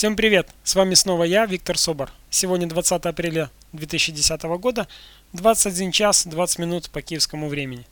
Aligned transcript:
Всем 0.00 0.16
привет! 0.16 0.48
С 0.64 0.76
вами 0.76 0.94
снова 0.94 1.24
я, 1.24 1.44
Виктор 1.44 1.76
Собор. 1.76 2.10
Сегодня 2.30 2.66
20 2.66 3.04
апреля 3.04 3.50
2010 3.74 4.42
года, 4.58 4.88
21 5.34 5.92
час 5.92 6.26
20 6.26 6.58
минут 6.58 6.88
по 6.88 7.02
киевскому 7.02 7.50
времени. 7.50 7.84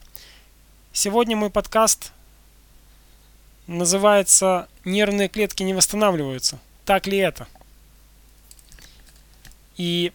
Сегодня 0.94 1.36
мой 1.36 1.50
подкаст 1.50 2.12
называется 3.66 4.68
«Нервные 4.86 5.28
клетки 5.28 5.62
не 5.62 5.74
восстанавливаются». 5.74 6.58
Так 6.86 7.06
ли 7.06 7.18
это? 7.18 7.46
И, 9.76 10.14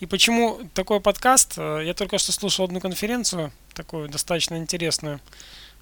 и 0.00 0.06
почему 0.06 0.60
такой 0.72 1.02
подкаст? 1.02 1.58
Я 1.58 1.92
только 1.92 2.16
что 2.16 2.32
слушал 2.32 2.64
одну 2.64 2.80
конференцию, 2.80 3.52
такую 3.74 4.08
достаточно 4.08 4.56
интересную. 4.56 5.20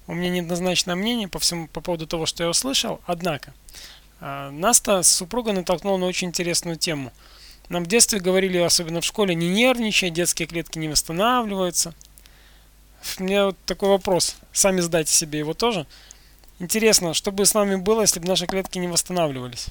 У 0.05 0.15
меня 0.15 0.31
неоднозначное 0.31 0.95
мнение 0.95 1.29
по, 1.29 1.39
всему, 1.39 1.69
по 1.69 1.79
поводу 1.79 2.07
того, 2.07 2.25
что 2.25 2.43
я 2.43 2.49
услышал. 2.49 2.99
Однако, 3.05 3.53
нас-то 4.19 5.03
с 5.03 5.07
супругой 5.07 5.53
натолкнуло 5.53 5.97
на 5.97 6.05
очень 6.05 6.29
интересную 6.29 6.77
тему. 6.77 7.11
Нам 7.69 7.83
в 7.83 7.87
детстве 7.87 8.19
говорили, 8.19 8.57
особенно 8.57 9.01
в 9.01 9.05
школе, 9.05 9.33
не 9.33 9.49
нервничай, 9.49 10.09
детские 10.09 10.47
клетки 10.47 10.77
не 10.77 10.87
восстанавливаются. 10.87 11.93
У 13.19 13.23
меня 13.23 13.47
вот 13.47 13.57
такой 13.65 13.89
вопрос. 13.89 14.35
Сами 14.51 14.81
задайте 14.81 15.11
себе 15.11 15.39
его 15.39 15.53
тоже. 15.53 15.85
Интересно, 16.59 17.13
что 17.13 17.31
бы 17.31 17.45
с 17.45 17.53
нами 17.53 17.75
было, 17.75 18.01
если 18.01 18.19
бы 18.19 18.27
наши 18.27 18.47
клетки 18.47 18.77
не 18.77 18.87
восстанавливались? 18.87 19.67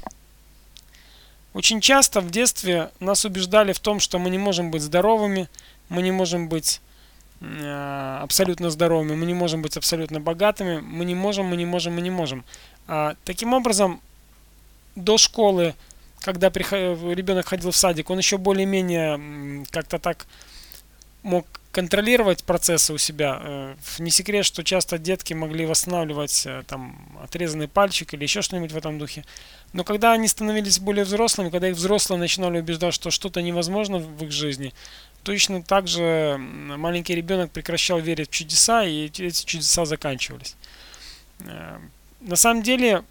Очень 1.54 1.80
часто 1.80 2.20
в 2.20 2.30
детстве 2.30 2.90
нас 2.98 3.24
убеждали 3.24 3.72
в 3.72 3.78
том, 3.78 4.00
что 4.00 4.18
мы 4.18 4.28
не 4.28 4.38
можем 4.38 4.70
быть 4.70 4.82
здоровыми, 4.82 5.48
мы 5.88 6.02
не 6.02 6.10
можем 6.10 6.48
быть 6.48 6.80
э, 7.40 8.18
абсолютно 8.20 8.70
здоровыми, 8.70 9.14
мы 9.14 9.24
не 9.24 9.34
можем 9.34 9.62
быть 9.62 9.76
абсолютно 9.76 10.20
богатыми, 10.20 10.80
мы 10.80 11.04
не 11.04 11.14
можем, 11.14 11.46
мы 11.46 11.56
не 11.56 11.64
можем, 11.64 11.94
мы 11.94 12.00
не 12.00 12.10
можем. 12.10 12.44
А, 12.88 13.14
таким 13.24 13.54
образом, 13.54 14.00
до 14.96 15.18
школы, 15.18 15.74
когда 16.20 16.48
ребенок 16.48 17.48
ходил 17.48 17.70
в 17.70 17.76
садик, 17.76 18.10
он 18.10 18.18
еще 18.18 18.38
более-менее 18.38 19.64
как-то 19.70 19.98
так 19.98 20.26
мог 21.22 21.46
контролировать 21.74 22.44
процессы 22.44 22.92
у 22.92 22.98
себя. 22.98 23.40
Э, 23.42 23.74
не 23.98 24.10
секрет, 24.10 24.46
что 24.46 24.62
часто 24.62 24.96
детки 24.96 25.34
могли 25.34 25.66
восстанавливать 25.66 26.46
э, 26.46 26.62
там 26.68 26.96
отрезанный 27.20 27.66
пальчик 27.66 28.14
или 28.14 28.22
еще 28.22 28.42
что-нибудь 28.42 28.70
в 28.70 28.76
этом 28.76 28.98
духе. 28.98 29.24
Но 29.72 29.82
когда 29.82 30.12
они 30.12 30.28
становились 30.28 30.78
более 30.78 31.04
взрослыми, 31.04 31.50
когда 31.50 31.68
их 31.68 31.74
взрослые 31.74 32.20
начинали 32.20 32.60
убеждать, 32.60 32.94
что 32.94 33.10
что-то 33.10 33.42
невозможно 33.42 33.98
в 33.98 34.22
их 34.22 34.30
жизни, 34.30 34.72
точно 35.24 35.62
так 35.62 35.88
же 35.88 36.36
маленький 36.38 37.16
ребенок 37.16 37.50
прекращал 37.50 37.98
верить 37.98 38.28
в 38.28 38.32
чудеса, 38.32 38.84
и 38.84 39.06
эти 39.06 39.44
чудеса 39.44 39.84
заканчивались. 39.84 40.54
Э, 41.40 41.78
на 42.20 42.36
самом 42.36 42.62
деле, 42.62 43.02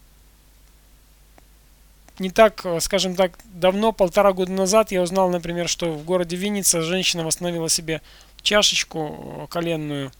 не 2.19 2.29
так, 2.29 2.65
э, 2.65 2.79
скажем 2.79 3.15
так, 3.15 3.37
давно, 3.45 3.91
полтора 3.91 4.33
года 4.33 4.51
назад 4.51 4.91
я 4.91 5.01
узнал, 5.01 5.29
например, 5.29 5.67
что 5.67 5.91
в 5.91 6.03
городе 6.05 6.35
Винница 6.35 6.81
женщина 6.81 7.23
восстановила 7.25 7.69
себе 7.69 8.01
чашечку 8.41 9.43
э, 9.43 9.47
коленную 9.49 10.11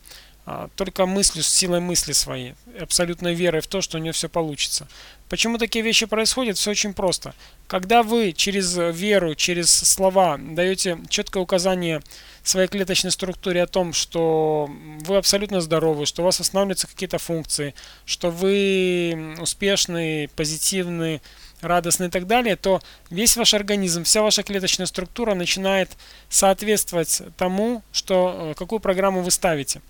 только 0.75 1.05
мыслью, 1.05 1.43
силой 1.43 1.79
мысли 1.79 2.11
своей, 2.11 2.55
абсолютной 2.79 3.33
верой 3.33 3.61
в 3.61 3.67
то, 3.67 3.81
что 3.81 3.97
у 3.97 4.01
нее 4.01 4.11
все 4.11 4.27
получится. 4.27 4.87
Почему 5.29 5.57
такие 5.57 5.83
вещи 5.83 6.05
происходят? 6.05 6.57
Все 6.57 6.71
очень 6.71 6.93
просто. 6.93 7.33
Когда 7.67 8.03
вы 8.03 8.33
через 8.33 8.75
веру, 8.75 9.35
через 9.35 9.71
слова 9.71 10.37
даете 10.37 10.99
четкое 11.09 11.41
указание 11.41 12.01
своей 12.43 12.67
клеточной 12.67 13.11
структуре 13.11 13.63
о 13.63 13.67
том, 13.67 13.93
что 13.93 14.69
вы 15.05 15.15
абсолютно 15.15 15.61
здоровы, 15.61 16.05
что 16.05 16.21
у 16.21 16.25
вас 16.25 16.39
восстанавливаются 16.39 16.87
какие-то 16.87 17.19
функции, 17.19 17.73
что 18.05 18.29
вы 18.29 19.35
успешный, 19.39 20.27
позитивный, 20.35 21.21
радостный 21.61 22.07
и 22.07 22.09
так 22.09 22.27
далее, 22.27 22.55
то 22.55 22.81
весь 23.09 23.37
ваш 23.37 23.53
организм, 23.53 24.03
вся 24.03 24.21
ваша 24.21 24.43
клеточная 24.43 24.85
структура 24.85 25.33
начинает 25.33 25.89
соответствовать 26.29 27.21
тому, 27.37 27.81
что, 27.91 28.51
э, 28.51 28.53
какую 28.55 28.79
программу 28.79 29.21
вы 29.21 29.31
ставите. 29.31 29.81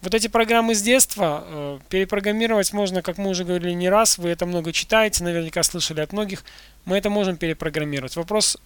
Вот 0.00 0.14
эти 0.14 0.28
программы 0.28 0.76
с 0.76 0.82
детства 0.82 1.44
э, 1.44 1.78
перепрограммировать 1.88 2.72
можно, 2.72 3.02
как 3.02 3.18
мы 3.18 3.30
уже 3.30 3.44
говорили 3.44 3.72
не 3.72 3.88
раз, 3.88 4.16
вы 4.16 4.28
это 4.28 4.46
много 4.46 4.72
читаете, 4.72 5.24
наверняка 5.24 5.62
слышали 5.64 6.00
от 6.00 6.12
многих, 6.12 6.44
мы 6.84 6.96
это 6.96 7.10
можем 7.10 7.36
перепрограммировать. 7.36 8.14
Вопрос 8.14 8.58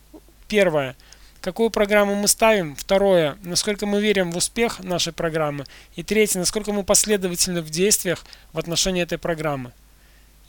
первое, 0.46 0.94
какую 1.40 1.70
программу 1.70 2.14
мы 2.14 2.28
ставим, 2.28 2.76
второе, 2.76 3.38
насколько 3.42 3.86
мы 3.86 4.02
верим 4.02 4.30
в 4.30 4.36
успех 4.36 4.80
нашей 4.80 5.14
программы, 5.14 5.64
и 5.96 6.02
третье, 6.02 6.38
насколько 6.38 6.70
мы 6.72 6.84
последовательны 6.84 7.62
в 7.62 7.70
действиях 7.70 8.26
в 8.52 8.58
отношении 8.58 9.02
этой 9.02 9.16
программы. 9.16 9.72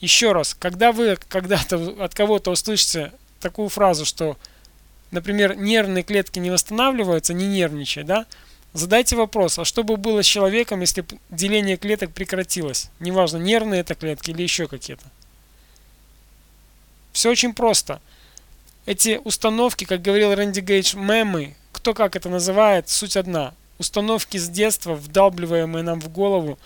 Еще 0.01 0.33
раз, 0.33 0.53
когда 0.53 0.91
вы 0.91 1.17
когда-то 1.29 1.95
от 2.03 2.13
кого-то 2.13 2.51
услышите 2.51 3.13
такую 3.39 3.69
фразу, 3.69 4.03
что, 4.03 4.37
например, 5.11 5.55
нервные 5.55 6.03
клетки 6.03 6.39
не 6.39 6.51
восстанавливаются, 6.51 7.33
не 7.33 7.47
нервничай, 7.47 8.03
да, 8.03 8.25
задайте 8.73 9.15
вопрос, 9.15 9.59
а 9.59 9.65
что 9.65 9.83
бы 9.83 9.97
было 9.97 10.23
с 10.23 10.25
человеком, 10.25 10.81
если 10.81 11.05
деление 11.29 11.77
клеток 11.77 12.11
прекратилось? 12.13 12.89
Неважно, 12.99 13.37
нервные 13.37 13.81
это 13.81 13.95
клетки 13.95 14.31
или 14.31 14.41
еще 14.41 14.67
какие-то. 14.67 15.05
Все 17.11 17.29
очень 17.29 17.53
просто. 17.53 18.01
Эти 18.85 19.21
установки, 19.23 19.85
как 19.85 20.01
говорил 20.01 20.33
Рэнди 20.33 20.59
Гейдж, 20.59 20.95
мемы, 20.95 21.55
кто 21.71 21.93
как 21.93 22.15
это 22.15 22.29
называет, 22.29 22.89
суть 22.89 23.15
одна. 23.15 23.53
Установки 23.79 24.37
с 24.37 24.49
детства, 24.49 24.93
вдалбливаемые 24.93 25.83
нам 25.83 26.01
в 26.01 26.09
голову, 26.09 26.57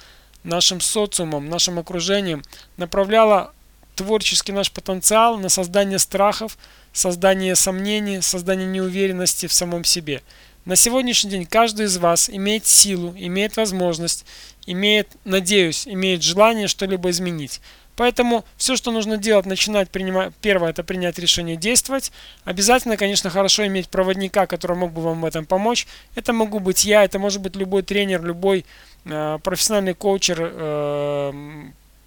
нашим 0.43 0.81
социумом, 0.81 1.49
нашим 1.49 1.79
окружением, 1.79 2.43
направляла 2.77 3.53
творческий 3.95 4.51
наш 4.51 4.71
потенциал 4.71 5.37
на 5.37 5.49
создание 5.49 5.99
страхов, 5.99 6.57
создание 6.93 7.55
сомнений, 7.55 8.21
создание 8.21 8.67
неуверенности 8.67 9.47
в 9.47 9.53
самом 9.53 9.83
себе. 9.83 10.21
На 10.67 10.75
сегодняшний 10.75 11.31
день 11.31 11.45
каждый 11.45 11.87
из 11.87 11.97
вас 11.97 12.29
имеет 12.29 12.67
силу, 12.67 13.15
имеет 13.17 13.57
возможность, 13.57 14.25
имеет, 14.67 15.07
надеюсь, 15.25 15.87
имеет 15.87 16.21
желание 16.21 16.67
что-либо 16.67 17.09
изменить. 17.09 17.61
Поэтому 17.95 18.45
все, 18.57 18.75
что 18.75 18.91
нужно 18.91 19.17
делать, 19.17 19.47
начинать 19.47 19.89
принимать, 19.89 20.31
первое, 20.39 20.69
это 20.69 20.83
принять 20.83 21.17
решение 21.17 21.55
действовать. 21.55 22.11
Обязательно, 22.43 22.95
конечно, 22.95 23.31
хорошо 23.31 23.65
иметь 23.65 23.89
проводника, 23.89 24.45
который 24.45 24.77
мог 24.77 24.91
бы 24.91 25.01
вам 25.01 25.21
в 25.21 25.25
этом 25.25 25.47
помочь. 25.47 25.87
Это 26.13 26.31
могу 26.31 26.59
быть 26.59 26.85
я, 26.85 27.03
это 27.03 27.17
может 27.17 27.41
быть 27.41 27.55
любой 27.55 27.81
тренер, 27.81 28.23
любой 28.23 28.63
Э, 29.09 29.39
профессиональный 29.41 29.93
коучер, 29.93 30.37
э, 30.39 31.31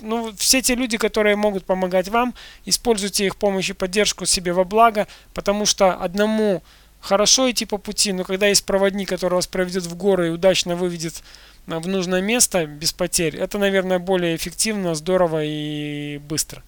ну, 0.00 0.32
все 0.36 0.60
те 0.60 0.74
люди, 0.74 0.98
которые 0.98 1.36
могут 1.36 1.64
помогать 1.64 2.08
вам, 2.08 2.34
используйте 2.66 3.26
их 3.26 3.36
помощь 3.36 3.70
и 3.70 3.74
поддержку 3.74 4.26
себе 4.26 4.52
во 4.52 4.64
благо, 4.64 5.06
потому 5.32 5.66
что 5.66 5.94
одному 5.94 6.62
хорошо 7.00 7.50
идти 7.50 7.64
по 7.64 7.78
пути, 7.78 8.12
но 8.12 8.24
когда 8.24 8.46
есть 8.46 8.64
проводник, 8.64 9.08
который 9.08 9.34
вас 9.34 9.46
проведет 9.46 9.84
в 9.84 9.96
горы 9.96 10.28
и 10.28 10.30
удачно 10.30 10.76
выведет 10.76 11.22
э, 11.66 11.78
в 11.78 11.88
нужное 11.88 12.20
место 12.20 12.66
без 12.66 12.92
потерь, 12.92 13.36
это, 13.36 13.58
наверное, 13.58 13.98
более 13.98 14.36
эффективно, 14.36 14.94
здорово 14.94 15.44
и 15.44 16.18
быстро. 16.18 16.62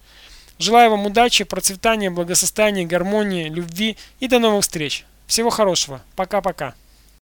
Желаю 0.59 0.91
вам 0.91 1.05
удачи, 1.05 1.43
процветания, 1.43 2.09
благосостояния, 2.09 2.85
гармонии, 2.85 3.49
любви 3.49 3.97
и 4.19 4.27
до 4.27 4.39
новых 4.39 4.63
встреч. 4.63 5.05
Всего 5.25 5.49
хорошего. 5.49 6.01
Пока-пока. 6.15 6.75